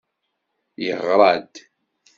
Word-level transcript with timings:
Yeɣra-d. 0.85 1.53